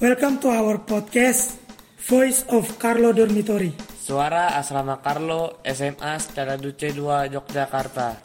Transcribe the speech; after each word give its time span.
Welcome 0.00 0.40
to 0.40 0.48
our 0.48 0.80
podcast, 0.80 1.60
Voice 2.08 2.48
of 2.48 2.80
Carlo 2.80 3.12
Dormitory. 3.12 3.76
Suara 4.00 4.56
Asrama 4.56 4.96
Carlo 5.04 5.60
SMA 5.60 6.16
Secara 6.16 6.56
Duce 6.56 6.88
2 6.88 7.28
Yogyakarta. 7.36 8.16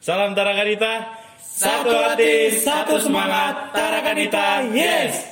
Salam 0.00 0.32
Tarakanita, 0.32 1.20
satu 1.36 1.92
hati, 1.92 2.48
satu 2.64 2.96
semangat, 2.96 3.76
Tarakanita, 3.76 4.72
yes! 4.72 5.31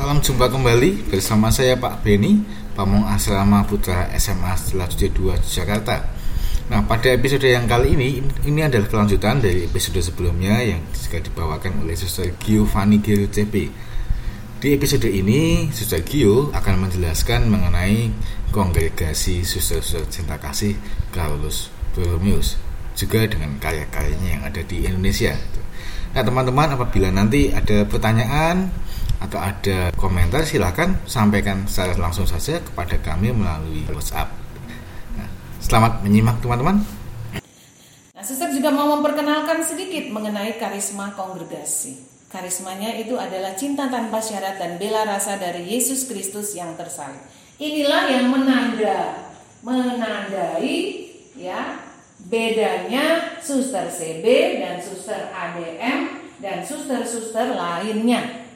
Salam 0.00 0.24
jumpa 0.24 0.48
kembali 0.48 1.12
bersama 1.12 1.52
saya 1.52 1.76
Pak 1.76 2.00
Beni, 2.00 2.40
Pamong 2.72 3.04
Asrama 3.04 3.68
Putra 3.68 4.08
SMA 4.16 4.56
Setelah 4.56 4.88
2 4.88 5.36
Jakarta. 5.44 6.08
Nah, 6.72 6.88
pada 6.88 7.12
episode 7.12 7.44
yang 7.44 7.68
kali 7.68 7.92
ini, 8.00 8.24
ini 8.48 8.64
adalah 8.64 8.88
kelanjutan 8.88 9.44
dari 9.44 9.68
episode 9.68 10.00
sebelumnya 10.00 10.56
yang 10.64 10.80
juga 10.96 11.20
dibawakan 11.20 11.84
oleh 11.84 11.92
Suster 12.00 12.32
Gio 12.40 12.64
Fani 12.64 13.04
Gil 13.04 13.28
CP. 13.28 13.68
Di 14.64 14.72
episode 14.72 15.04
ini, 15.04 15.68
Suster 15.68 16.00
Gio 16.00 16.48
akan 16.48 16.88
menjelaskan 16.88 17.52
mengenai 17.52 18.08
kongregasi 18.56 19.44
Suster-Suster 19.44 20.08
Cinta 20.08 20.40
Kasih 20.40 20.80
Carolus 21.12 21.68
Borromeus 21.92 22.56
juga 22.96 23.28
dengan 23.28 23.52
karya-karyanya 23.60 24.28
yang 24.32 24.42
ada 24.48 24.64
di 24.64 24.80
Indonesia. 24.80 25.36
Nah 26.16 26.24
teman-teman 26.24 26.72
apabila 26.74 27.12
nanti 27.12 27.52
ada 27.54 27.84
pertanyaan 27.84 28.72
atau 29.20 29.36
ada 29.36 29.92
komentar 30.00 30.42
silahkan 30.48 30.96
sampaikan 31.04 31.68
secara 31.68 31.92
langsung 32.00 32.24
saja 32.24 32.58
kepada 32.64 32.96
kami 33.04 33.36
melalui 33.36 33.84
WhatsApp. 33.92 34.32
Nah, 35.14 35.28
selamat 35.60 36.00
menyimak 36.00 36.40
teman-teman. 36.40 36.80
Nah, 38.16 38.24
suster 38.24 38.48
juga 38.52 38.72
mau 38.72 38.88
memperkenalkan 38.96 39.60
sedikit 39.60 40.08
mengenai 40.08 40.56
karisma 40.56 41.12
kongregasi. 41.12 42.08
Karismanya 42.32 42.96
itu 42.96 43.18
adalah 43.18 43.58
cinta 43.58 43.90
tanpa 43.90 44.22
syarat 44.22 44.56
dan 44.56 44.78
bela 44.80 45.04
rasa 45.04 45.36
dari 45.36 45.66
Yesus 45.66 46.08
Kristus 46.08 46.56
yang 46.56 46.78
tersalib. 46.78 47.20
Inilah 47.60 48.08
yang 48.08 48.32
menanda, 48.32 49.28
menandai 49.60 51.10
ya 51.36 51.80
bedanya 52.28 53.36
suster 53.40 53.88
CB 53.88 54.24
dan 54.60 54.76
suster 54.80 55.28
ADM 55.32 55.98
dan 56.40 56.64
suster-suster 56.64 57.56
lainnya. 57.56 58.49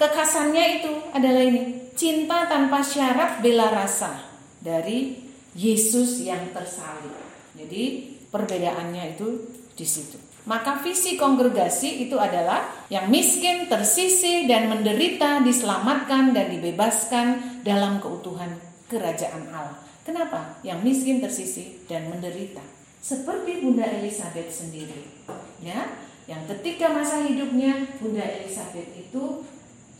Kekhasannya 0.00 0.64
itu 0.80 0.92
adalah 1.12 1.42
ini, 1.44 1.92
cinta 1.96 2.48
tanpa 2.48 2.80
syarat 2.80 3.40
bela 3.44 3.68
rasa 3.72 4.20
dari 4.60 5.16
Yesus 5.56 6.24
yang 6.24 6.52
tersalib. 6.52 7.12
Jadi 7.56 8.16
perbedaannya 8.32 9.16
itu 9.16 9.28
di 9.76 9.86
situ. 9.88 10.16
Maka 10.48 10.80
visi 10.80 11.20
kongregasi 11.20 12.08
itu 12.08 12.16
adalah 12.16 12.88
yang 12.88 13.12
miskin, 13.12 13.68
tersisih, 13.68 14.48
dan 14.48 14.72
menderita 14.72 15.44
diselamatkan 15.44 16.32
dan 16.32 16.48
dibebaskan 16.48 17.60
dalam 17.60 18.00
keutuhan 18.00 18.56
kerajaan 18.88 19.52
Allah. 19.52 19.76
Kenapa? 20.00 20.60
Yang 20.64 20.80
miskin, 20.80 21.20
tersisih, 21.20 21.84
dan 21.84 22.08
menderita 22.08 22.64
seperti 23.00 23.64
Bunda 23.64 23.88
Elizabeth 23.88 24.52
sendiri 24.52 25.24
ya 25.64 25.88
yang 26.28 26.44
ketika 26.46 26.92
masa 26.92 27.24
hidupnya 27.24 27.88
Bunda 27.96 28.22
Elizabeth 28.22 28.92
itu 28.92 29.42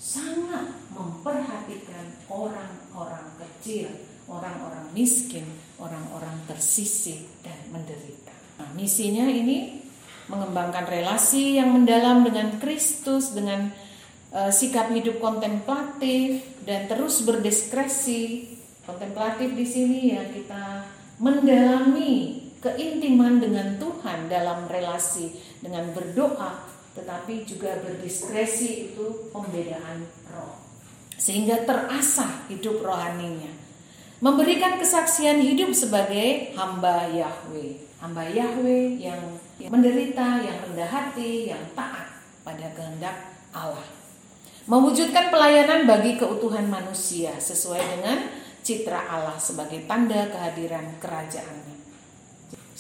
sangat 0.01 0.73
memperhatikan 0.97 2.25
orang-orang 2.33 3.37
kecil, 3.37 3.93
orang-orang 4.25 4.89
miskin, 4.97 5.45
orang-orang 5.77 6.41
tersisih 6.49 7.29
dan 7.45 7.61
menderita. 7.69 8.33
Nah, 8.57 8.73
misinya 8.73 9.29
ini 9.29 9.85
mengembangkan 10.33 10.89
relasi 10.89 11.61
yang 11.61 11.77
mendalam 11.77 12.25
dengan 12.25 12.57
Kristus 12.57 13.37
dengan 13.37 13.69
uh, 14.33 14.49
sikap 14.49 14.89
hidup 14.89 15.21
kontemplatif 15.21 16.49
dan 16.65 16.89
terus 16.89 17.21
berdiskresi. 17.21 18.57
Kontemplatif 18.89 19.53
di 19.53 19.67
sini 19.69 20.17
ya 20.17 20.25
kita 20.33 20.89
mendalami 21.21 22.49
keintiman 22.65 23.37
dengan 23.37 23.77
Tuhan 23.77 24.33
dalam 24.33 24.65
relasi 24.65 25.37
dengan 25.61 25.93
berdoa 25.93 26.70
tetapi 27.01 27.49
juga 27.49 27.81
berdiskresi 27.81 28.93
itu 28.93 29.33
pembedaan 29.33 30.05
roh. 30.29 30.61
Sehingga 31.17 31.65
terasa 31.65 32.45
hidup 32.53 32.85
rohaninya. 32.85 33.49
Memberikan 34.21 34.77
kesaksian 34.77 35.41
hidup 35.41 35.73
sebagai 35.73 36.53
hamba 36.53 37.09
Yahweh. 37.09 37.89
Hamba 38.05 38.29
Yahweh 38.29 39.01
yang 39.01 39.21
menderita 39.69 40.45
yang 40.45 40.57
rendah 40.69 40.89
hati 40.93 41.49
yang 41.49 41.65
taat 41.73 42.21
pada 42.45 42.69
kehendak 42.77 43.17
Allah. 43.57 43.89
Mewujudkan 44.69 45.33
pelayanan 45.33 45.89
bagi 45.89 46.21
keutuhan 46.21 46.69
manusia 46.69 47.33
sesuai 47.41 47.81
dengan 47.81 48.29
citra 48.61 49.09
Allah 49.09 49.41
sebagai 49.41 49.89
tanda 49.89 50.29
kehadiran 50.29 51.01
kerajaannya 51.01 51.80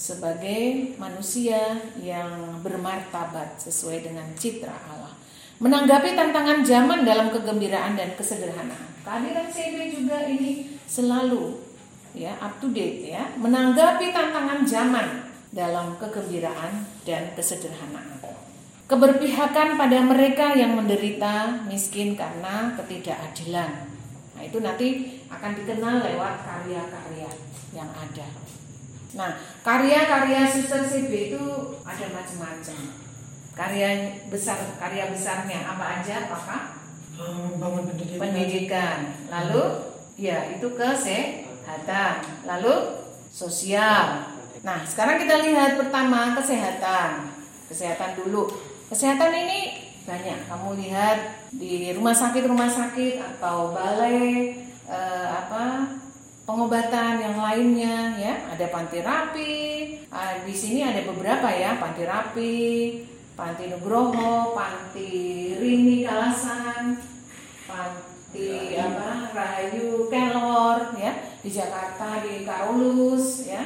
sebagai 0.00 0.97
manusia 0.97 1.77
yang 2.00 2.56
bermartabat 2.65 3.61
sesuai 3.61 4.00
dengan 4.00 4.25
citra 4.33 4.72
Allah. 4.72 5.12
Menanggapi 5.61 6.16
tantangan 6.16 6.65
zaman 6.65 7.05
dalam 7.05 7.28
kegembiraan 7.28 8.00
dan 8.00 8.16
kesederhanaan. 8.16 8.89
Kehadiran 9.05 9.53
CB 9.53 9.93
juga 9.93 10.25
ini 10.25 10.81
selalu 10.89 11.60
ya 12.16 12.33
up 12.41 12.56
to 12.65 12.72
date 12.72 13.12
ya, 13.12 13.28
menanggapi 13.37 14.09
tantangan 14.09 14.65
zaman 14.65 15.28
dalam 15.53 15.93
kegembiraan 16.00 16.81
dan 17.05 17.37
kesederhanaan. 17.37 18.25
Keberpihakan 18.89 19.77
pada 19.77 20.00
mereka 20.00 20.56
yang 20.56 20.81
menderita 20.81 21.60
miskin 21.69 22.16
karena 22.16 22.72
ketidakadilan. 22.75 23.71
Nah, 24.34 24.43
itu 24.43 24.59
nanti 24.65 25.21
akan 25.28 25.53
dikenal 25.60 26.03
lewat 26.03 26.34
karya-karya 26.43 27.31
yang 27.77 27.87
ada. 27.93 28.27
Nah, 29.15 29.34
karya-karya 29.66 30.47
Suster 30.47 30.87
CB 30.87 31.34
itu 31.34 31.43
ada 31.82 32.06
macam-macam. 32.15 32.78
Karya 33.59 33.88
besar, 34.31 34.59
karya 34.78 35.10
besarnya 35.10 35.66
apa 35.66 36.00
aja, 36.00 36.31
Apakah? 36.31 36.62
Membangun 37.21 37.91
pendidikan. 37.91 38.21
Pendidikan. 38.22 38.98
Lalu, 39.28 39.65
ya 40.16 40.56
itu 40.56 40.72
kesehatan. 40.72 42.12
Lalu 42.47 42.75
sosial. 43.28 44.31
Nah, 44.65 44.84
sekarang 44.87 45.21
kita 45.21 45.42
lihat 45.44 45.77
pertama 45.77 46.32
kesehatan. 46.38 47.28
Kesehatan 47.69 48.16
dulu. 48.16 48.48
Kesehatan 48.88 49.32
ini 49.34 49.91
banyak. 50.09 50.48
Kamu 50.48 50.81
lihat 50.81 51.48
di 51.53 51.92
rumah 51.92 52.15
sakit-rumah 52.16 52.71
sakit 52.71 53.21
atau 53.21 53.75
balai 53.75 54.56
eh, 54.88 55.27
apa 55.28 55.98
pengobatan 56.50 57.22
yang 57.22 57.38
lainnya 57.38 58.19
ya. 58.19 58.34
Ada 58.50 58.66
panti 58.75 58.99
rapi 58.99 59.55
uh, 60.11 60.43
di 60.43 60.50
sini 60.50 60.83
ada 60.83 61.06
beberapa 61.06 61.47
ya. 61.55 61.78
Panti 61.78 62.03
rapi 62.03 62.56
panti 63.38 63.71
nugroho 63.71 64.53
panti 64.53 65.55
rini 65.56 66.03
kalasan 66.03 66.99
panti 67.71 68.75
apa 68.75 69.31
rahayu 69.31 70.10
kelor 70.10 70.99
ya. 70.99 71.15
Di 71.39 71.50
jakarta 71.55 72.27
di 72.27 72.43
karolus 72.43 73.47
ya. 73.47 73.62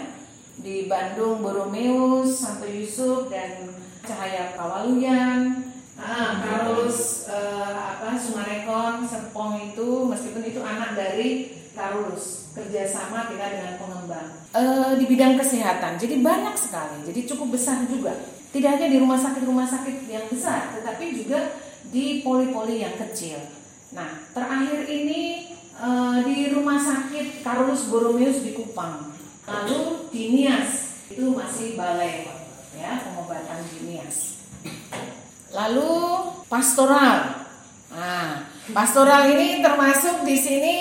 Di 0.55 0.87
bandung 0.87 1.41
boromeus 1.41 2.45
santo 2.45 2.69
yusuf 2.69 3.33
dan 3.33 3.73
cahaya 4.05 4.53
kawaluyan 4.55 5.73
Ah, 5.95 6.43
Karolus 6.43 7.31
uh, 7.31 7.71
apa 7.71 8.19
Sumarekon 8.19 9.07
Serpong 9.07 9.71
itu 9.71 10.11
meskipun 10.11 10.43
itu 10.43 10.59
anak 10.59 10.99
dari 10.99 11.55
Karolus 11.71 12.44
kerjasama 12.55 13.27
kita 13.35 13.47
dengan 13.51 13.75
pengembang 13.83 14.29
e, 14.55 14.63
di 15.03 15.05
bidang 15.11 15.35
kesehatan. 15.37 15.99
Jadi 15.99 16.23
banyak 16.23 16.55
sekali, 16.55 17.03
jadi 17.11 17.21
cukup 17.35 17.59
besar 17.59 17.83
juga. 17.91 18.15
Tidak 18.55 18.71
hanya 18.71 18.87
di 18.87 19.03
rumah 19.03 19.19
sakit-rumah 19.19 19.67
sakit 19.67 20.07
yang 20.07 20.31
besar, 20.31 20.71
tetapi 20.79 21.11
juga 21.19 21.59
di 21.91 22.23
poli-poli 22.23 22.87
yang 22.87 22.95
kecil. 22.95 23.43
Nah, 23.91 24.23
terakhir 24.31 24.87
ini 24.87 25.51
e, 25.75 25.89
di 26.23 26.55
rumah 26.55 26.79
sakit 26.79 27.43
Karolus 27.43 27.91
Borromeus 27.91 28.41
di 28.47 28.55
Kupang. 28.55 29.11
Lalu 29.45 30.09
di 30.15 30.33
Nias 30.33 31.05
itu 31.11 31.35
masih 31.35 31.77
balai 31.77 32.31
ya 32.79 33.03
pengobatan 33.03 33.61
di 33.67 33.79
Nias. 33.91 34.41
Lalu 35.51 35.91
pastoral. 36.47 37.47
Nah, 37.95 38.47
pastoral 38.75 39.31
ini 39.31 39.63
termasuk 39.63 40.27
di 40.27 40.35
sini 40.35 40.75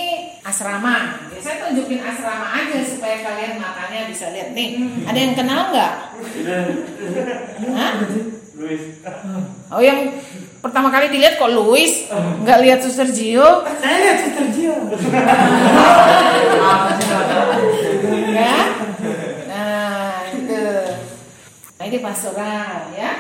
asrama. 0.43 1.23
Ya, 1.31 1.39
saya 1.39 1.55
tunjukin 1.63 2.03
asrama 2.03 2.51
aja 2.51 2.83
supaya 2.83 3.23
kalian 3.23 3.63
matanya 3.63 4.11
bisa 4.11 4.35
lihat 4.35 4.51
nih. 4.51 4.83
Hmm. 4.83 5.07
Ada 5.07 5.19
yang 5.19 5.33
kenal 5.39 5.71
nggak? 5.71 5.93
Iya. 6.35 6.59
Hah? 7.71 7.91
Oh 9.73 9.81
yang 9.81 10.13
pertama 10.61 10.87
kali 10.93 11.09
dilihat 11.09 11.41
kok 11.41 11.51
Luis, 11.51 12.07
nggak 12.13 12.59
lihat 12.63 12.79
Suster 12.85 13.09
Gio? 13.09 13.65
Saya 13.81 13.97
lihat 13.99 14.17
Suster 14.21 14.47
Gio. 14.53 14.75
ya? 18.31 18.59
Nah, 19.49 20.29
itu. 20.31 20.63
Nah, 21.75 21.83
ini 21.89 21.97
pastoral 21.99 22.93
ya. 22.93 23.11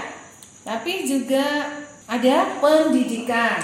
Tapi 0.63 1.03
juga 1.03 1.43
ada 2.07 2.35
pendidikan. 2.61 3.59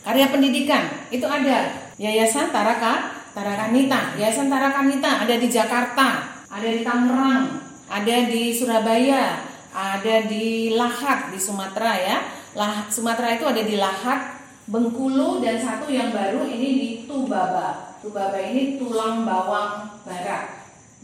Karya 0.00 0.26
pendidikan 0.32 0.84
itu 1.10 1.26
ada 1.26 1.79
Yayasan 2.00 2.48
Taraka 2.48 3.12
Tarakanita. 3.36 4.16
Yayasan 4.16 4.48
Tarakanita 4.48 5.20
ada 5.20 5.36
di 5.36 5.48
Jakarta, 5.52 6.08
ada 6.48 6.68
di 6.72 6.80
Tangerang, 6.80 7.60
ada 7.92 8.16
di 8.24 8.56
Surabaya, 8.56 9.44
ada 9.68 10.24
di 10.24 10.72
Lahat 10.72 11.28
di 11.28 11.36
Sumatera 11.36 11.92
ya. 12.00 12.16
Lah 12.56 12.88
Sumatera 12.88 13.36
itu 13.36 13.44
ada 13.44 13.60
di 13.60 13.76
Lahat, 13.76 14.40
Bengkulu 14.70 15.44
dan 15.44 15.60
satu 15.60 15.92
yang 15.92 16.08
baru 16.14 16.48
ini 16.48 16.68
di 16.80 16.90
Tubaba. 17.04 18.00
Tubaba 18.00 18.38
ini 18.38 18.80
tulang 18.80 19.28
bawang 19.28 20.00
barat 20.06 20.46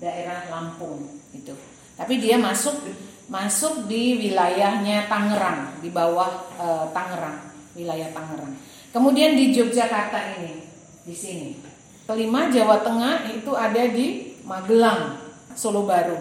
daerah 0.01 0.49
Lampung 0.49 1.03
itu. 1.37 1.53
Tapi 1.93 2.15
dia 2.17 2.41
masuk 2.41 2.79
masuk 3.29 3.85
di 3.85 4.17
wilayahnya 4.23 5.11
Tangerang 5.11 5.83
di 5.83 5.91
bawah 5.91 6.47
e, 6.57 6.67
Tangerang 6.95 7.43
wilayah 7.75 8.09
Tangerang. 8.15 8.55
Kemudian 8.95 9.35
di 9.35 9.51
Yogyakarta 9.51 10.39
ini 10.39 10.76
di 11.07 11.15
sini. 11.15 11.55
Kelima 12.07 12.51
Jawa 12.51 12.83
Tengah 12.83 13.31
itu 13.31 13.55
ada 13.55 13.83
di 13.95 14.35
Magelang, 14.43 15.23
Solo 15.55 15.87
Baru. 15.87 16.19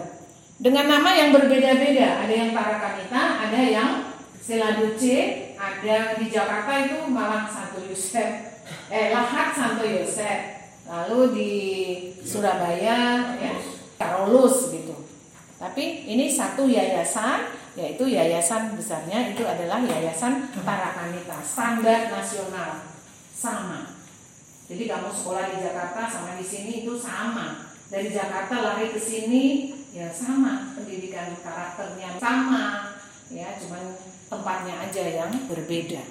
Dengan 0.56 0.86
nama 0.88 1.10
yang 1.12 1.34
berbeda-beda, 1.34 2.22
ada 2.24 2.32
yang 2.32 2.54
Tarakanita, 2.54 3.22
ada 3.50 3.60
yang 3.60 3.90
Seladuce, 4.38 5.18
ada 5.58 6.14
di 6.14 6.30
Jakarta 6.30 6.86
itu 6.86 7.02
Malang 7.10 7.50
Santo 7.50 7.82
Yosef, 7.82 8.62
eh 8.86 9.10
Lahat 9.10 9.50
Santo 9.50 9.82
Yosef, 9.82 10.70
lalu 10.86 11.18
di 11.34 11.52
Surabaya 12.22 13.34
ya 13.42 13.54
Karolus 13.98 14.70
gitu. 14.70 14.94
Tapi 15.58 16.06
ini 16.06 16.30
satu 16.30 16.70
yayasan, 16.70 17.50
yaitu 17.74 18.06
yayasan 18.06 18.78
besarnya 18.78 19.34
itu 19.34 19.42
adalah 19.42 19.82
Yayasan 19.82 20.46
Tarakanita, 20.62 21.42
standar 21.42 22.06
nasional, 22.12 22.86
sama. 23.34 23.96
Jadi 24.66 24.90
kamu 24.90 25.14
sekolah 25.14 25.54
di 25.54 25.62
Jakarta 25.62 26.10
sama 26.10 26.34
di 26.34 26.42
sini 26.42 26.82
itu 26.82 26.98
sama. 26.98 27.70
Dari 27.86 28.10
Jakarta 28.10 28.54
lari 28.66 28.90
ke 28.90 28.98
sini 28.98 29.70
ya 29.94 30.10
sama, 30.10 30.74
pendidikan 30.74 31.38
karakternya 31.38 32.18
sama, 32.18 32.98
ya 33.30 33.54
cuman 33.62 33.94
tempatnya 34.26 34.74
aja 34.90 35.04
yang 35.06 35.30
berbeda. 35.46 36.02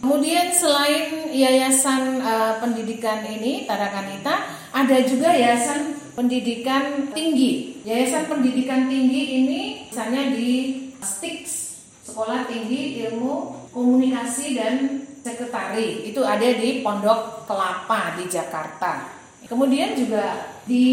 Kemudian 0.00 0.48
selain 0.54 1.28
yayasan 1.28 2.24
uh, 2.24 2.62
pendidikan 2.62 3.26
ini 3.26 3.66
Tarakanita, 3.66 4.48
ada 4.72 4.96
juga 5.04 5.34
yayasan 5.34 5.98
pendidikan 6.14 7.10
tinggi. 7.10 7.82
Yayasan 7.84 8.30
pendidikan 8.30 8.86
tinggi 8.86 9.44
ini 9.44 9.60
misalnya 9.90 10.30
di 10.32 10.50
STIX, 11.02 11.42
Sekolah 12.06 12.46
Tinggi 12.48 13.02
Ilmu 13.02 13.68
Komunikasi 13.74 14.56
dan 14.56 15.04
sekretari 15.20 16.08
itu 16.08 16.20
ada 16.24 16.44
di 16.44 16.80
Pondok 16.80 17.44
Kelapa 17.44 18.16
di 18.16 18.24
Jakarta. 18.28 19.20
Kemudian 19.44 19.96
juga 19.96 20.56
di 20.64 20.86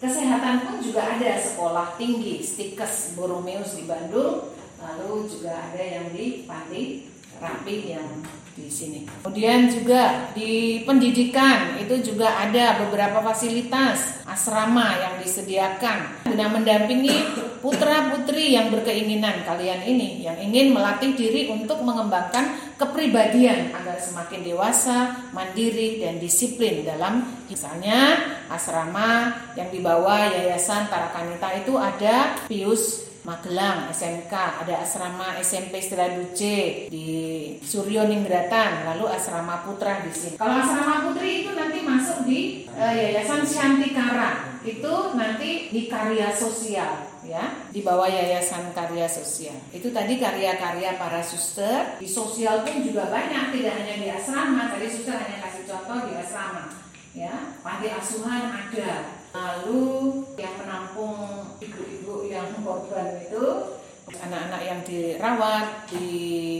kesehatan 0.00 0.66
pun 0.66 0.76
juga 0.80 1.16
ada 1.16 1.36
sekolah 1.38 1.96
tinggi 2.00 2.40
Stikes 2.40 3.14
Boromeus 3.14 3.76
di 3.76 3.84
Bandung, 3.84 4.52
lalu 4.80 5.28
juga 5.28 5.52
ada 5.70 5.80
yang 5.80 6.10
di 6.10 6.44
Panti 6.48 7.08
Rapi 7.38 7.76
yang 7.92 8.08
di 8.54 8.70
sini. 8.70 9.02
Kemudian 9.22 9.66
juga 9.66 10.30
di 10.30 10.82
pendidikan 10.86 11.74
itu 11.82 12.14
juga 12.14 12.38
ada 12.38 12.86
beberapa 12.86 13.18
fasilitas 13.20 14.22
asrama 14.24 14.94
yang 14.94 15.14
disediakan 15.18 16.22
guna 16.22 16.46
mendampingi 16.54 17.34
putra-putri 17.58 18.54
yang 18.54 18.70
berkeinginan 18.70 19.42
kalian 19.42 19.82
ini 19.82 20.22
yang 20.22 20.38
ingin 20.38 20.70
melatih 20.70 21.18
diri 21.18 21.50
untuk 21.50 21.82
mengembangkan 21.82 22.74
kepribadian 22.78 23.74
agar 23.74 23.98
semakin 23.98 24.40
dewasa, 24.46 25.30
mandiri 25.34 25.98
dan 26.02 26.22
disiplin 26.22 26.86
dalam 26.86 27.26
misalnya 27.50 28.18
asrama 28.50 29.34
yang 29.58 29.70
dibawa 29.70 30.30
Yayasan 30.30 30.86
Tarakanita 30.86 31.48
itu 31.58 31.74
ada 31.74 32.38
Pius 32.46 33.13
Magelang, 33.24 33.88
SMK, 33.88 34.32
ada 34.32 34.84
asrama 34.84 35.40
SMP 35.40 35.80
Duce 35.80 36.92
di 36.92 37.08
Suryo 37.64 38.04
Ningratan, 38.04 38.84
lalu 38.84 39.08
asrama 39.08 39.64
putra 39.64 40.04
di 40.04 40.12
sini. 40.12 40.36
Kalau 40.36 40.60
asrama 40.60 41.08
putri 41.08 41.40
itu 41.40 41.56
nanti 41.56 41.80
masuk 41.80 42.28
di 42.28 42.68
uh, 42.68 42.92
Yayasan 42.92 43.48
Shantikara, 43.48 44.60
itu 44.60 44.94
nanti 45.16 45.72
di 45.72 45.88
karya 45.88 46.28
sosial 46.36 47.14
ya. 47.24 47.64
Di 47.72 47.80
bawah 47.80 48.06
yayasan 48.06 48.76
karya 48.76 49.08
sosial. 49.08 49.56
Itu 49.72 49.90
tadi 49.90 50.20
karya-karya 50.20 51.00
para 51.00 51.24
suster. 51.24 51.96
Di 51.96 52.08
sosial 52.08 52.62
pun 52.62 52.84
juga 52.84 53.08
banyak 53.08 53.56
tidak 53.56 53.72
hanya 53.80 53.94
di 53.96 54.08
asrama 54.12 54.68
tadi 54.72 54.86
suster 54.88 55.16
hanya 55.16 55.40
kasih 55.40 55.64
contoh 55.64 55.98
di 56.08 56.12
asrama 56.16 56.64
ya. 57.16 57.56
Panti 57.64 57.88
asuhan 57.88 58.52
ada. 58.52 59.24
Lalu 59.34 59.82
yang 60.38 60.54
menampung 60.62 61.42
ibu-ibu 61.58 62.30
korban 62.62 63.18
itu 63.24 63.44
anak-anak 64.04 64.62
yang 64.62 64.80
dirawat 64.84 65.88
di 65.88 66.06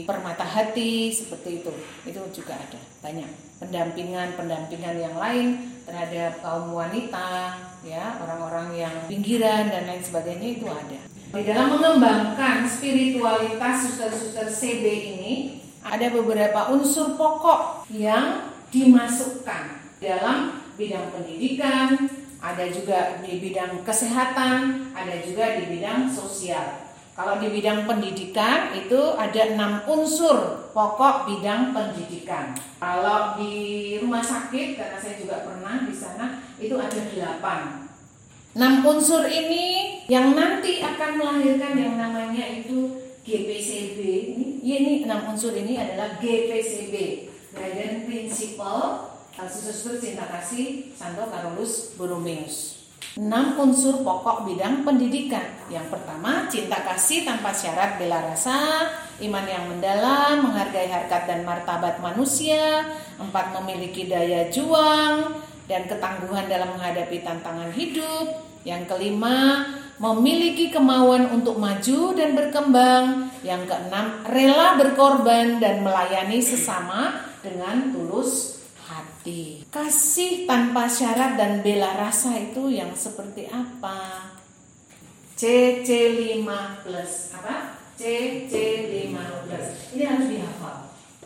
permata 0.03 0.43
hati 0.43 1.13
seperti 1.13 1.61
itu. 1.61 1.73
Itu 2.03 2.19
juga 2.33 2.57
ada 2.57 2.79
banyak. 3.05 3.29
Pendampingan 3.61 4.35
pendampingan 4.35 4.97
yang 4.99 5.15
lain 5.15 5.77
terhadap 5.85 6.41
kaum 6.41 6.73
wanita 6.73 7.55
ya 7.85 8.17
orang-orang 8.17 8.73
yang 8.73 8.95
pinggiran 9.05 9.69
dan 9.69 9.85
lain 9.85 10.01
sebagainya 10.01 10.57
itu 10.57 10.65
ada. 10.65 10.99
Di 11.35 11.43
dalam 11.45 11.77
mengembangkan 11.77 12.65
spiritualitas 12.65 13.91
suster-suster 13.91 14.49
CB 14.49 14.85
ini 15.19 15.33
ada 15.85 16.09
beberapa 16.09 16.73
unsur 16.73 17.13
pokok 17.13 17.85
yang 17.93 18.49
dimasukkan 18.73 19.85
dalam 20.01 20.65
bidang 20.75 21.13
pendidikan, 21.13 22.09
ada 22.45 22.69
juga 22.69 23.17
di 23.25 23.41
bidang 23.41 23.81
kesehatan, 23.81 24.93
ada 24.93 25.15
juga 25.25 25.57
di 25.57 25.65
bidang 25.73 26.05
sosial. 26.13 26.85
Kalau 27.17 27.41
di 27.41 27.49
bidang 27.49 27.89
pendidikan 27.89 28.75
itu 28.75 29.17
ada 29.17 29.41
enam 29.55 29.81
unsur 29.89 30.69
pokok 30.75 31.25
bidang 31.25 31.73
pendidikan. 31.73 32.53
Kalau 32.77 33.39
di 33.39 33.95
rumah 33.97 34.21
sakit, 34.21 34.77
karena 34.77 34.97
saya 34.99 35.15
juga 35.17 35.41
pernah 35.41 35.89
di 35.89 35.95
sana, 35.95 36.43
itu 36.61 36.75
ada 36.77 37.01
delapan. 37.09 37.87
Enam 38.53 38.83
unsur 38.83 39.25
ini 39.25 40.05
yang 40.05 40.35
nanti 40.37 40.85
akan 40.85 41.17
melahirkan 41.17 41.73
yang 41.79 41.95
namanya 41.97 42.45
itu 42.51 42.99
GPCB. 43.25 43.99
Ini, 44.35 44.47
ini 44.61 44.93
enam 45.07 45.33
unsur 45.33 45.55
ini 45.55 45.79
adalah 45.79 46.19
GPCB, 46.19 46.95
Guidance 47.55 47.99
Principle 48.05 49.14
Suster 49.43 49.99
Cinta 49.99 50.23
Kasih 50.31 50.95
Santo 50.95 51.27
Karolus 51.27 51.91
Borromeus. 51.99 52.87
Enam 53.19 53.59
unsur 53.59 53.99
pokok 53.99 54.47
bidang 54.47 54.87
pendidikan. 54.87 55.43
Yang 55.67 55.91
pertama, 55.91 56.47
cinta 56.47 56.79
kasih 56.83 57.27
tanpa 57.27 57.51
syarat 57.51 57.99
bela 57.99 58.19
rasa, 58.31 58.91
iman 59.23 59.45
yang 59.47 59.71
mendalam, 59.71 60.43
menghargai 60.43 60.87
harkat 60.87 61.23
dan 61.27 61.43
martabat 61.47 61.99
manusia, 62.03 62.83
empat 63.19 63.55
memiliki 63.59 64.07
daya 64.07 64.51
juang 64.51 65.31
dan 65.67 65.87
ketangguhan 65.87 66.47
dalam 66.47 66.75
menghadapi 66.75 67.23
tantangan 67.23 67.71
hidup. 67.75 68.39
Yang 68.67 68.83
kelima, 68.87 69.67
memiliki 69.99 70.71
kemauan 70.71 71.31
untuk 71.31 71.55
maju 71.55 71.99
dan 72.19 72.35
berkembang. 72.35 73.31
Yang 73.47 73.67
keenam, 73.67 74.27
rela 74.27 74.75
berkorban 74.75 75.59
dan 75.63 75.83
melayani 75.87 76.43
sesama 76.43 77.31
dengan 77.39 77.95
tulus 77.95 78.54
hati. 79.25 79.65
Kasih 79.73 80.45
tanpa 80.45 80.85
syarat 80.85 81.33
dan 81.33 81.65
bela 81.65 81.97
rasa 81.97 82.37
itu 82.37 82.69
yang 82.69 82.93
seperti 82.93 83.49
apa? 83.49 84.29
CC5 85.35 86.45
plus 86.85 87.33
apa? 87.33 87.81
CC5 87.97 89.17
plus. 89.49 89.67
Ini 89.97 90.03
harus 90.05 90.27
dihafal. 90.29 90.77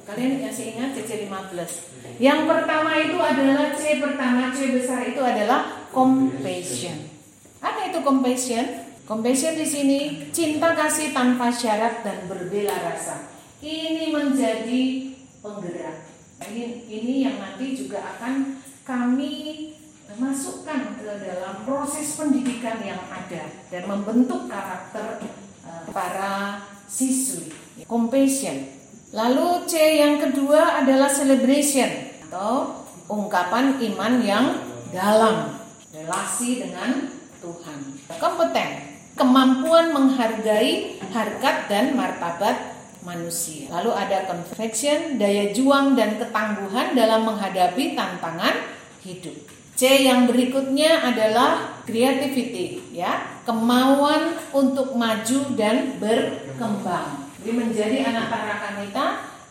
Kalian 0.08 0.41
masih 0.41 0.74
ingat 0.74 0.96
CC5 0.96 1.29
plus? 1.51 1.72
Yang 2.18 2.41
pertama 2.48 2.91
itu 2.98 3.20
adalah 3.20 3.75
C 3.75 4.00
pertama 4.00 4.50
C 4.56 4.72
besar 4.74 5.03
itu 5.06 5.20
adalah 5.20 5.86
compassion. 5.91 7.12
Apa 7.60 7.91
itu 7.91 8.00
compassion? 8.01 8.65
Compassion 9.06 9.53
di 9.60 9.68
sini 9.68 10.00
cinta 10.32 10.74
kasih 10.74 11.12
tanpa 11.12 11.51
syarat 11.51 12.01
dan 12.01 12.25
berbela 12.32 12.74
rasa. 12.79 13.27
Ini 13.60 14.10
menjadi 14.10 15.12
penggerak 15.44 16.09
ini, 16.50 16.86
ini 16.89 17.13
yang 17.25 17.38
nanti 17.38 17.77
juga 17.77 18.01
akan 18.18 18.58
kami 18.84 19.34
masukkan 20.18 20.98
ke 20.98 21.12
dalam 21.22 21.62
proses 21.63 22.18
pendidikan 22.18 22.82
yang 22.82 22.98
ada 23.13 23.53
dan 23.70 23.84
membentuk 23.86 24.50
karakter 24.50 25.22
uh, 25.63 25.86
para 25.94 26.65
siswi. 26.89 27.53
Compassion. 27.86 28.65
Lalu 29.13 29.65
C 29.70 30.01
yang 30.01 30.18
kedua 30.18 30.82
adalah 30.82 31.10
celebration 31.10 31.89
atau 32.29 32.86
ungkapan 33.10 33.77
iman 33.94 34.13
yang 34.22 34.46
dalam 34.94 35.58
relasi 35.94 36.62
dengan 36.65 37.10
Tuhan. 37.41 37.79
Kompeten. 38.18 38.70
kemampuan 39.20 39.91
menghargai 39.91 40.96
harkat 41.12 41.68
dan 41.68 41.91
martabat 41.91 42.78
manusia. 43.03 43.72
Lalu 43.72 43.91
ada 43.96 44.27
conviction, 44.27 45.15
daya 45.15 45.51
juang 45.56 45.96
dan 45.96 46.20
ketangguhan 46.20 46.96
dalam 46.96 47.24
menghadapi 47.24 47.96
tantangan 47.96 48.56
hidup. 49.03 49.36
C 49.79 50.03
yang 50.03 50.27
berikutnya 50.27 51.08
adalah 51.08 51.79
creativity, 51.88 52.84
ya, 52.91 53.39
kemauan 53.48 54.36
untuk 54.51 54.91
maju 55.00 55.39
dan 55.56 55.96
berkembang. 55.96 57.32
Jadi 57.39 57.51
menjadi 57.56 57.98
anak 58.12 58.27
tarakanita 58.27 59.06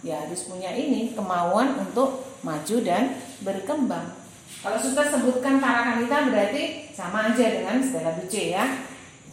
ya 0.04 0.20
harus 0.22 0.46
punya 0.46 0.70
ini 0.76 1.16
kemauan 1.16 1.80
untuk 1.80 2.28
maju 2.44 2.76
dan 2.84 3.16
berkembang. 3.40 4.14
Kalau 4.60 4.78
sudah 4.78 5.08
sebutkan 5.08 5.62
tarakanita 5.62 6.28
berarti 6.28 6.92
sama 6.92 7.32
aja 7.32 7.46
dengan 7.48 7.80
Stella 7.80 8.12
Duce 8.18 8.52
ya. 8.52 8.84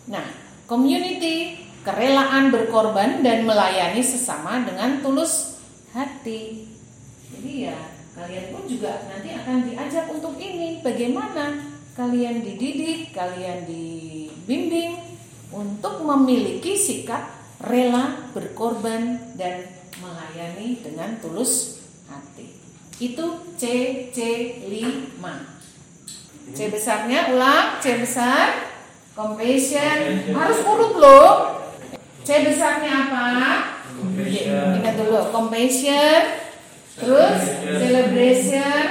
Nah, 0.08 0.26
community, 0.70 1.65
kerelaan 1.86 2.50
berkorban 2.50 3.22
dan 3.22 3.46
melayani 3.46 4.02
sesama 4.02 4.66
dengan 4.66 5.06
tulus 5.06 5.62
hati. 5.94 6.66
Jadi 7.30 7.70
ya 7.70 7.78
kalian 8.18 8.46
pun 8.52 8.64
juga 8.66 9.06
nanti 9.06 9.30
akan 9.38 9.70
diajak 9.70 10.10
untuk 10.10 10.34
ini 10.42 10.82
bagaimana 10.82 11.62
kalian 11.94 12.42
dididik, 12.42 13.14
kalian 13.14 13.70
dibimbing 13.70 14.98
untuk 15.54 16.02
memiliki 16.02 16.74
sikap 16.76 17.30
rela 17.62 18.34
berkorban 18.34 19.22
dan 19.38 19.70
melayani 20.02 20.82
dengan 20.84 21.22
tulus 21.22 21.86
hati. 22.10 22.52
Itu 23.00 23.56
C 23.56 23.64
C 24.12 24.20
5. 24.68 26.56
C 26.56 26.60
besarnya 26.68 27.32
ulang, 27.32 27.80
C 27.80 28.00
besar 28.00 28.74
compassion 29.16 30.36
harus 30.36 30.60
urut 30.68 30.94
loh. 31.00 31.55
C 32.26 32.30
besarnya 32.42 33.06
apa? 33.06 33.28
Ingat 34.82 34.94
dulu, 34.98 35.30
compassion 35.30 36.46
Terus 36.96 37.42
celebration, 37.76 38.84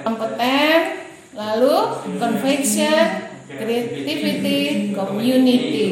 kompeten, 0.00 1.04
lalu 1.36 1.76
conviction, 2.16 3.04
creativity, 3.44 4.90
community. 4.96 5.86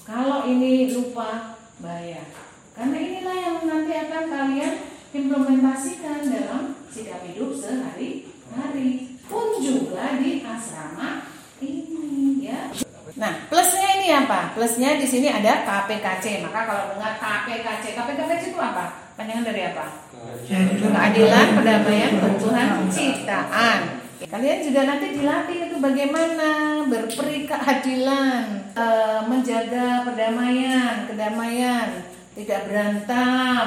Kalau 0.00 0.48
ini 0.48 0.88
lupa 0.96 1.60
bayar. 1.76 2.24
Karena 2.72 2.96
inilah 2.96 3.36
yang 3.36 3.58
nanti 3.68 3.92
akan 3.92 4.24
kalian 4.32 4.74
implementasikan 5.12 6.24
dalam 6.24 6.80
sikap 6.88 7.20
hidup 7.28 7.52
sehari-hari. 7.52 9.20
Pun 9.28 9.60
juga 9.60 10.20
di 10.20 10.40
asrama 10.40 11.28
ini 11.60 12.44
ya. 12.48 12.72
Nah, 13.14 13.44
plusnya 13.52 13.93
ini 14.04 14.12
apa? 14.12 14.52
Plusnya 14.52 15.00
di 15.00 15.08
sini 15.08 15.32
ada 15.32 15.64
KPKC. 15.64 16.44
Maka 16.44 16.68
kalau 16.68 16.84
dengar 16.92 17.16
KPKC, 17.16 17.96
KPKC 17.96 18.52
itu 18.52 18.60
apa? 18.60 19.08
Panjangan 19.16 19.48
dari 19.48 19.62
apa? 19.72 19.84
Keadilan, 20.44 21.46
perdamaian, 21.56 22.12
keutuhan, 22.20 22.68
ciptaan. 22.92 24.04
Kalian 24.28 24.60
juga 24.60 24.80
nanti 24.84 25.16
dilatih 25.16 25.58
itu 25.68 25.76
bagaimana 25.80 26.48
berperi 26.84 27.48
keadilan, 27.48 28.44
e, 28.72 28.86
menjaga 29.24 30.04
perdamaian, 30.04 31.08
kedamaian, 31.08 31.88
tidak 32.34 32.60
berantem, 32.66 33.66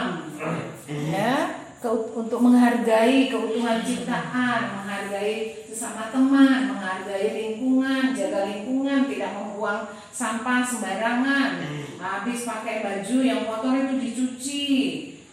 ya, 1.13 1.56
untuk 1.85 2.39
menghargai 2.41 3.29
keutuhan 3.29 3.85
ciptaan, 3.85 4.81
menghargai 4.81 5.61
sesama 5.69 6.09
teman, 6.09 6.73
menghargai 6.73 7.37
lingkungan, 7.37 8.17
jaga 8.17 8.49
lingkungan, 8.49 9.05
tidak 9.05 9.31
membuang 9.37 9.85
sampah 10.09 10.65
sembarangan, 10.65 11.61
habis 12.01 12.49
pakai 12.49 12.81
baju 12.81 13.17
yang 13.21 13.45
kotor 13.45 13.77
itu 13.77 13.95
dicuci, 14.01 14.65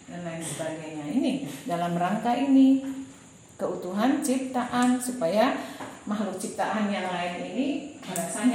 dan 0.05 0.21
lain 0.21 0.43
sebagainya. 0.45 1.05
Ini 1.17 1.31
dalam 1.65 1.97
rangka 1.97 2.37
ini 2.37 2.85
keutuhan 3.57 4.21
ciptaan 4.21 5.01
supaya 5.01 5.57
makhluk 6.05 6.37
ciptaan 6.37 6.93
yang 6.93 7.09
lain 7.09 7.41
ini 7.41 7.67
merasa 8.05 8.45
nyaman, 8.45 8.54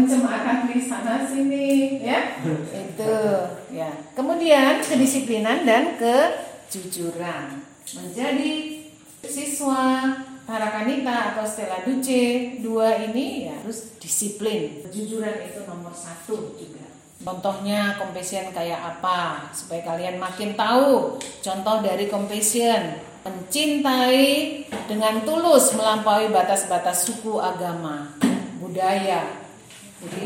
ada 0.00 0.08
pencemaran 0.08 0.58
di 0.72 0.80
sana 0.80 1.28
sini, 1.28 2.00
ya. 2.00 2.40
Itu, 2.72 3.16
ya. 3.68 3.90
Kemudian 4.16 4.80
kedisiplinan 4.80 5.68
dan 5.68 6.00
kejujuran 6.00 7.60
menjadi 7.92 8.80
siswa 9.20 10.16
Tarakanita 10.48 11.30
atau 11.30 11.46
Stella 11.46 11.86
Duce 11.86 12.58
dua 12.58 12.98
ini 12.98 13.46
ya 13.46 13.54
harus 13.62 13.94
disiplin. 14.02 14.82
Kejujuran 14.82 15.46
itu 15.46 15.62
nomor 15.62 15.94
satu 15.94 16.58
juga. 16.58 16.90
Contohnya 17.22 17.94
compassion 18.00 18.50
kayak 18.50 18.80
apa 18.98 19.52
supaya 19.54 19.84
kalian 19.86 20.18
makin 20.18 20.58
tahu 20.58 21.20
contoh 21.44 21.76
dari 21.84 22.10
compassion 22.10 22.98
mencintai 23.22 24.64
dengan 24.88 25.22
tulus 25.22 25.76
melampaui 25.76 26.32
batas-batas 26.32 27.06
suku 27.06 27.36
agama 27.38 28.16
budaya 28.58 29.49
jadi 30.00 30.24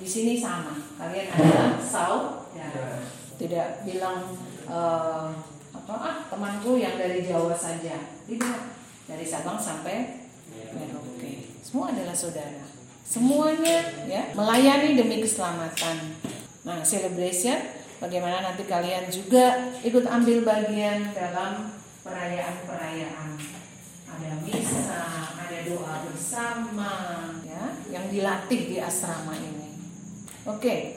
di 0.00 0.06
sini 0.08 0.36
sama. 0.36 0.76
Kalian 0.96 1.28
adalah 1.32 1.76
saudara 1.80 2.40
tidak 3.40 3.88
bilang 3.88 4.36
uh, 4.68 5.32
apa 5.72 5.94
ah 5.96 6.16
temanku 6.28 6.76
yang 6.76 7.00
dari 7.00 7.24
Jawa 7.24 7.56
saja. 7.56 7.96
Tidak. 8.28 8.60
Dari 9.08 9.24
Sabang 9.24 9.56
sampai 9.56 10.28
Merauke. 10.76 11.48
Semua 11.64 11.88
adalah 11.88 12.12
saudara. 12.12 12.68
Semuanya 13.00 13.80
ya 14.04 14.28
melayani 14.36 14.94
demi 14.94 15.24
keselamatan. 15.24 16.20
Nah, 16.62 16.84
celebration 16.84 17.58
bagaimana 17.98 18.44
nanti 18.44 18.68
kalian 18.68 19.08
juga 19.08 19.72
ikut 19.80 20.04
ambil 20.04 20.44
bagian 20.44 21.10
dalam 21.16 21.74
perayaan-perayaan. 22.04 23.40
Ada 24.10 24.30
misa, 24.44 25.02
ada 25.32 25.58
doa 25.64 25.94
bersama 26.06 26.92
ya 27.39 27.39
yang 27.90 28.06
dilatih 28.08 28.60
di 28.70 28.76
asrama 28.78 29.34
ini. 29.36 29.70
Oke. 30.46 30.96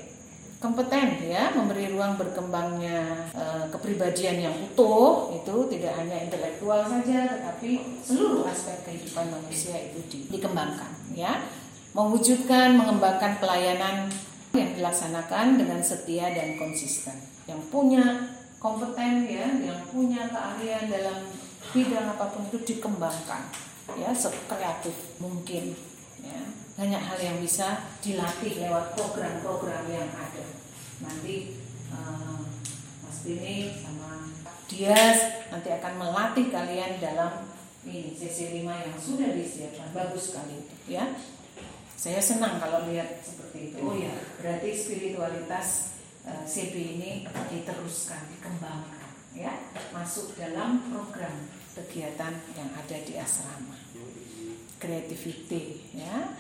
Kompeten 0.63 1.19
ya, 1.27 1.51
memberi 1.51 1.91
ruang 1.91 2.15
berkembangnya 2.15 3.27
e, 3.35 3.67
kepribadian 3.67 4.47
yang 4.47 4.55
utuh 4.63 5.27
itu 5.35 5.67
tidak 5.75 5.91
hanya 5.99 6.23
intelektual 6.23 6.87
saja 6.87 7.35
tetapi 7.35 7.99
seluruh 7.99 8.47
aspek 8.47 8.79
kehidupan 8.87 9.27
manusia 9.27 9.75
itu 9.75 9.99
di, 10.07 10.17
dikembangkan 10.31 10.87
ya 11.11 11.35
mewujudkan 11.91 12.79
mengembangkan 12.79 13.43
pelayanan 13.43 14.07
yang 14.55 14.71
dilaksanakan 14.77 15.59
dengan 15.59 15.83
setia 15.83 16.31
dan 16.33 16.55
konsisten. 16.55 17.19
Yang 17.43 17.61
punya 17.67 18.31
kompeten 18.57 19.27
ya, 19.27 19.49
yang 19.59 19.83
punya 19.91 20.31
keahlian 20.31 20.87
dalam 20.87 21.27
bidang 21.75 22.07
apa 22.07 22.31
pun 22.31 22.47
itu 22.47 22.59
dikembangkan 22.63 23.51
ya 23.99 24.15
sekreatif 24.15 24.95
mungkin 25.19 25.75
ya. 26.21 26.41
Banyak 26.73 27.01
hal 27.01 27.19
yang 27.21 27.37
bisa 27.37 27.85
dilatih 28.01 28.65
lewat 28.65 28.97
program-program 28.97 29.85
yang 29.89 30.09
ada. 30.09 30.45
Nanti 31.05 31.61
uh, 31.93 32.41
Mas 33.05 33.17
Bini 33.21 33.69
sama 33.77 34.29
Dias 34.65 35.47
nanti 35.53 35.69
akan 35.69 35.93
melatih 36.01 36.49
kalian 36.49 36.97
dalam 36.97 37.45
ini 37.85 38.15
CC5 38.15 38.63
yang 38.65 38.97
sudah 38.97 39.29
disiapkan 39.35 39.91
bagus 39.91 40.31
sekali 40.31 40.65
ya 40.87 41.13
saya 42.03 42.19
senang 42.19 42.59
kalau 42.59 42.83
lihat 42.91 43.23
seperti 43.23 43.71
itu. 43.71 43.79
Oh 43.79 43.95
ya, 43.95 44.11
berarti 44.35 44.75
spiritualitas 44.75 45.95
uh, 46.27 46.35
eh, 46.35 46.43
CB 46.43 46.75
ini 46.99 47.11
diteruskan, 47.47 48.19
dikembangkan, 48.27 49.07
ya, 49.31 49.55
masuk 49.95 50.35
dalam 50.35 50.83
program 50.91 51.31
kegiatan 51.71 52.35
yang 52.59 52.69
ada 52.75 52.97
di 53.07 53.15
asrama. 53.15 53.79
Creativity, 54.83 55.79
ya, 55.95 56.35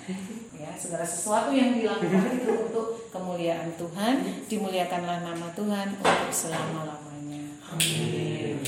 ya, 0.51 0.75
segala 0.75 1.07
sesuatu 1.07 1.55
yang 1.55 1.79
dilakukan 1.79 2.43
itu 2.43 2.51
untuk 2.51 3.07
kemuliaan 3.07 3.71
Tuhan, 3.79 4.19
dimuliakanlah 4.51 5.23
nama 5.23 5.47
Tuhan 5.55 5.95
untuk 5.95 6.27
selama 6.27 6.83
lamanya. 6.83 7.39
Amin. 7.71 8.59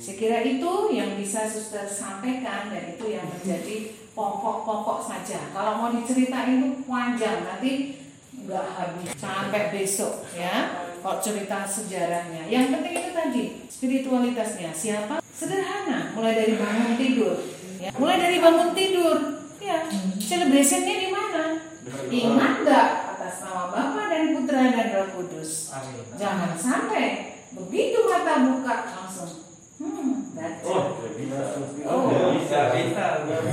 Saya 0.00 0.16
kira 0.16 0.40
itu 0.40 0.72
yang 0.96 1.20
bisa 1.20 1.44
suster 1.44 1.84
sampaikan 1.84 2.72
dan 2.72 2.96
itu 2.96 3.04
yang 3.12 3.28
menjadi 3.28 3.92
pokok-pokok 4.16 5.04
saja. 5.04 5.52
Kalau 5.52 5.76
mau 5.76 5.92
diceritain 5.92 6.64
itu 6.64 6.88
panjang 6.88 7.44
nanti 7.44 8.00
nggak 8.32 8.66
habis 8.80 9.12
sampai 9.20 9.76
besok 9.76 10.24
ya. 10.32 10.88
Kalau 11.04 11.20
cerita 11.20 11.68
sejarahnya, 11.68 12.48
yang 12.48 12.72
penting 12.72 12.96
itu 12.96 13.10
tadi 13.12 13.42
spiritualitasnya. 13.68 14.72
Siapa? 14.72 15.20
Sederhana, 15.20 16.16
mulai 16.16 16.32
dari 16.32 16.56
bangun 16.56 16.96
tidur. 16.96 17.57
Iya. 17.88 17.96
mulai 17.96 18.20
dari 18.20 18.36
bangun 18.36 18.70
tidur. 18.76 19.16
Ya 19.58 19.88
celebrationnya 20.20 20.94
di 21.00 21.08
mana? 21.08 21.44
Ingat 22.12 22.54
nggak 22.62 22.86
atas 23.16 23.34
nama 23.40 23.72
Bapa 23.72 24.12
dan 24.12 24.36
Putra 24.36 24.60
dan 24.76 24.88
Roh 24.92 25.08
Kudus? 25.16 25.72
Amin. 25.72 26.04
jangan 26.20 26.52
sampai 26.52 27.40
begitu 27.56 28.04
mata 28.04 28.44
buka 28.44 28.76
langsung. 28.92 29.32
Hmm 29.80 30.28
that's 30.36 30.62
oh 30.68 31.00
bisa. 31.16 31.40
Bisa. 31.80 32.60
Bisa 32.70 33.04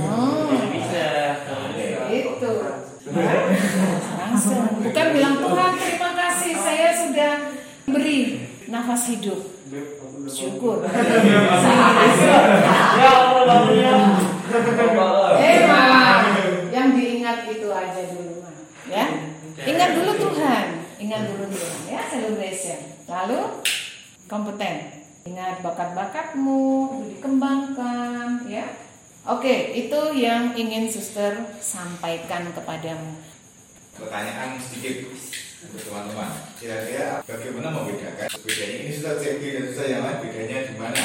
oh. 0.04 0.52
bisa. 0.68 1.06
Hmm. 1.48 2.12
Itu 2.12 2.50
langsung. 4.20 4.64
Bukan 4.84 5.06
bilang 5.16 5.36
Tuhan 5.40 5.72
terima 5.80 6.10
kasih. 6.14 6.52
Saya 6.60 6.88
sudah 6.92 7.32
beri 7.88 8.45
nafas 8.66 9.10
hidup. 9.14 9.40
Syukur. 10.26 10.82
Ya 12.96 13.10
Allah, 13.10 13.66
malah 15.66 16.22
yang 16.70 16.94
diingat 16.94 17.50
itu 17.50 17.68
aja 17.70 18.02
dulu 18.10 18.42
mah. 18.42 18.54
Ya. 18.86 19.06
Ingat 19.56 19.90
dulu 19.96 20.12
Tuhan, 20.20 20.66
ingat 21.00 21.22
dulu 21.32 21.44
Tuhan 21.50 21.74
ya 21.90 22.00
celebration. 22.06 22.80
Lalu 23.06 23.40
kompeten. 24.30 25.02
Ingat 25.26 25.58
bakat-bakatmu, 25.58 26.62
dikembangkan 27.10 28.46
ya. 28.46 28.62
Oke, 29.26 29.74
itu 29.74 30.00
yang 30.14 30.54
ingin 30.54 30.86
suster 30.86 31.50
sampaikan 31.58 32.46
kepadamu. 32.54 33.18
Pertanyaan 33.98 34.54
sedikit 34.62 35.10
untuk 35.66 35.82
teman-teman. 35.90 36.30
Kira-kira 36.56 37.20
bagaimana 37.26 37.68
membedakan 37.74 38.28
bedanya 38.46 38.76
ini 38.86 38.90
sudah 38.94 39.14
CB 39.18 39.42
dan 39.52 39.64
sudah 39.74 39.86
yang 39.90 40.02
lain 40.06 40.18
bedanya 40.22 40.56
di 40.70 40.74
mana? 40.78 41.02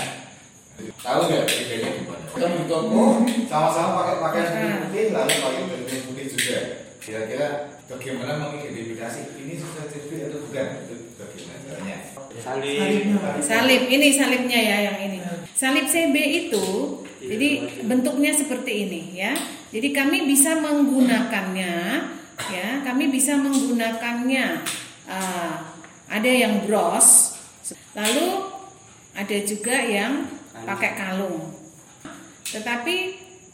Tahu 0.81 1.19
nggak 1.29 1.43
bedanya 1.45 1.89
di 1.97 2.03
mana? 2.05 2.25
Kita 2.29 2.47
di 2.47 2.63
toko 2.69 3.03
sama-sama 3.49 3.89
pakai 4.01 4.15
pakaian 4.21 4.47
putih 4.53 4.79
putih 4.85 5.05
lalu 5.13 5.33
pakai 5.41 5.61
baju 5.67 5.97
putih 6.09 6.25
juga. 6.29 6.59
Kira-kira 7.01 7.47
bagaimana 7.89 8.31
mengidentifikasi 8.37 9.19
ini 9.41 9.53
sudah 9.57 9.85
CB 9.89 10.09
atau 10.29 10.39
bukan? 10.45 10.67
Itu 10.85 10.95
bagaimana 11.17 11.57
caranya? 11.65 11.97
Salib. 12.31 13.03
Salib, 13.43 13.81
ini 13.91 14.07
salibnya 14.15 14.59
ya 14.59 14.77
yang 14.87 14.97
ini. 15.03 15.17
Salib 15.51 15.85
CB 15.85 16.15
itu 16.47 16.65
jadi 17.19 17.49
bentuknya 17.85 18.31
seperti 18.33 18.87
ini 18.87 19.01
ya. 19.19 19.33
Jadi 19.71 19.93
kami 19.95 20.27
bisa 20.27 20.57
menggunakannya 20.59 21.75
ya, 22.49 22.81
kami 22.81 23.13
bisa 23.13 23.37
menggunakannya 23.37 24.65
ah, 25.05 25.61
ada 26.11 26.31
yang 26.31 26.65
bros, 26.65 27.37
lalu 27.93 28.51
ada 29.13 29.37
juga 29.45 29.75
yang 29.79 30.27
pakai 30.65 30.91
kalung. 30.97 31.51
Tetapi 32.51 32.95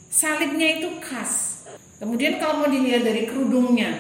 salibnya 0.10 0.82
itu 0.82 0.98
khas. 1.04 1.66
Kemudian 1.98 2.38
kalau 2.38 2.66
mau 2.66 2.70
dilihat 2.70 3.06
dari 3.06 3.26
kerudungnya, 3.26 3.94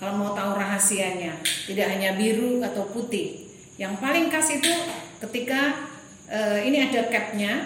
kalau 0.00 0.20
mau 0.20 0.30
tahu 0.32 0.56
rahasianya, 0.56 1.40
tidak 1.68 1.86
hanya 1.88 2.16
biru 2.16 2.60
atau 2.64 2.88
putih. 2.88 3.48
Yang 3.76 4.00
paling 4.00 4.26
khas 4.28 4.48
itu 4.52 4.72
ketika 5.20 5.88
eh, 6.28 6.68
ini 6.68 6.88
ada 6.88 7.08
capnya, 7.08 7.64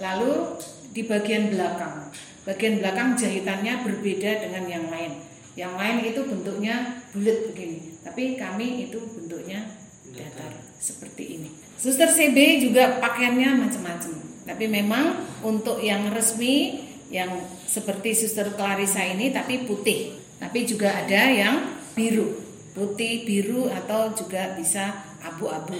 lalu 0.00 0.60
di 0.92 1.04
bagian 1.04 1.52
belakang. 1.52 2.12
Bagian 2.44 2.84
belakang 2.84 3.16
jahitannya 3.16 3.80
berbeda 3.84 4.44
dengan 4.44 4.64
yang 4.68 4.86
lain. 4.92 5.33
Yang 5.54 5.72
lain 5.78 5.96
itu 6.02 6.20
bentuknya 6.26 6.76
bulat 7.14 7.38
begini, 7.46 7.78
tapi 8.02 8.34
kami 8.34 8.90
itu 8.90 8.98
bentuknya 8.98 9.70
datar 10.10 10.50
seperti 10.82 11.38
ini. 11.38 11.50
Suster 11.78 12.10
CB 12.10 12.62
juga 12.62 12.98
pakaiannya 12.98 13.66
macam-macam. 13.66 14.12
Tapi 14.44 14.64
memang 14.68 15.24
untuk 15.46 15.80
yang 15.80 16.12
resmi 16.12 16.84
yang 17.08 17.30
seperti 17.64 18.12
Suster 18.12 18.52
Clarissa 18.58 19.00
ini 19.00 19.30
tapi 19.30 19.64
putih. 19.64 20.16
Tapi 20.42 20.66
juga 20.66 20.90
ada 20.90 21.30
yang 21.30 21.80
biru, 21.94 22.34
putih, 22.74 23.24
biru 23.24 23.70
atau 23.70 24.12
juga 24.12 24.52
bisa 24.58 24.92
abu-abu. 25.22 25.78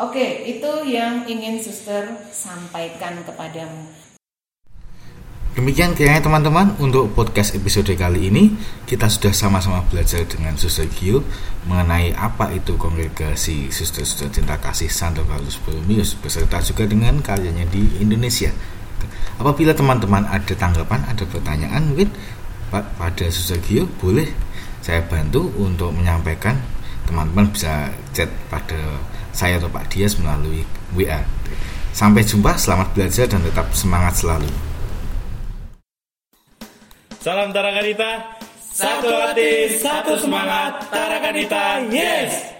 Oke, 0.00 0.48
itu 0.48 0.72
yang 0.88 1.28
ingin 1.28 1.60
Suster 1.60 2.08
sampaikan 2.32 3.20
kepadamu. 3.22 3.84
Demikian 5.50 5.98
kiranya 5.98 6.22
teman-teman 6.22 6.78
untuk 6.78 7.10
podcast 7.10 7.58
episode 7.58 7.90
kali 7.98 8.30
ini 8.30 8.54
kita 8.86 9.10
sudah 9.10 9.34
sama-sama 9.34 9.82
belajar 9.90 10.22
dengan 10.22 10.54
Suster 10.54 10.86
Gio 10.86 11.26
mengenai 11.66 12.14
apa 12.14 12.54
itu 12.54 12.78
kongregasi 12.78 13.66
Suster-Suster 13.66 14.30
Cinta 14.30 14.54
Kasih 14.62 14.86
Santo 14.86 15.26
Paulus 15.26 15.58
Borromeus 15.58 16.14
beserta 16.14 16.62
juga 16.62 16.86
dengan 16.86 17.18
karyanya 17.18 17.66
di 17.66 17.82
Indonesia. 17.98 18.54
Apabila 19.42 19.74
teman-teman 19.74 20.22
ada 20.30 20.54
tanggapan, 20.54 21.02
ada 21.10 21.26
pertanyaan 21.26 21.82
mungkin 21.82 22.14
pa- 22.70 22.86
pada 22.94 23.26
Suster 23.26 23.58
Gio 23.58 23.90
boleh 23.98 24.30
saya 24.78 25.02
bantu 25.02 25.50
untuk 25.58 25.90
menyampaikan 25.90 26.62
teman-teman 27.10 27.50
bisa 27.50 27.90
chat 28.14 28.30
pada 28.46 28.78
saya 29.34 29.58
atau 29.58 29.66
Pak 29.66 29.90
Dias 29.90 30.14
melalui 30.14 30.62
WA. 30.94 31.26
Sampai 31.90 32.22
jumpa, 32.22 32.54
selamat 32.54 32.94
belajar 32.94 33.26
dan 33.26 33.42
tetap 33.42 33.66
semangat 33.74 34.14
selalu. 34.22 34.69
Salam 37.20 37.52
Tarakanita. 37.52 38.40
Satu 38.56 39.12
hati, 39.12 39.76
satu 39.76 40.16
semangat. 40.16 40.88
Tarakanita, 40.88 41.84
yes! 41.92 42.56